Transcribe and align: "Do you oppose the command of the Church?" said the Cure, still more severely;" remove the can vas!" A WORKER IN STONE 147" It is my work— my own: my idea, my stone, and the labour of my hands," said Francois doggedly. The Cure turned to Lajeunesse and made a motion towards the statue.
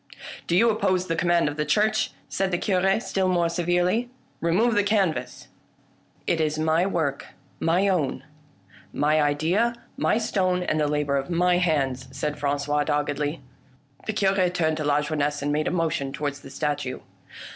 "Do 0.47 0.55
you 0.57 0.71
oppose 0.71 1.05
the 1.05 1.15
command 1.15 1.47
of 1.47 1.57
the 1.57 1.63
Church?" 1.63 2.09
said 2.27 2.49
the 2.49 2.57
Cure, 2.57 2.99
still 2.99 3.27
more 3.27 3.49
severely;" 3.49 4.09
remove 4.49 4.73
the 4.73 4.81
can 4.83 5.13
vas!" 5.13 5.49
A 6.27 6.31
WORKER 6.33 6.43
IN 6.43 6.49
STONE 6.49 6.65
147" 6.65 6.85
It 6.87 6.87
is 6.87 6.89
my 6.89 6.91
work— 6.91 7.27
my 7.71 7.87
own: 7.87 8.23
my 8.91 9.21
idea, 9.21 9.75
my 9.97 10.17
stone, 10.17 10.63
and 10.63 10.79
the 10.79 10.87
labour 10.87 11.17
of 11.17 11.29
my 11.29 11.59
hands," 11.59 12.07
said 12.11 12.39
Francois 12.39 12.83
doggedly. 12.83 13.41
The 14.07 14.13
Cure 14.13 14.49
turned 14.49 14.77
to 14.77 14.83
Lajeunesse 14.83 15.43
and 15.43 15.51
made 15.51 15.67
a 15.67 15.71
motion 15.71 16.11
towards 16.11 16.39
the 16.39 16.49
statue. 16.49 17.01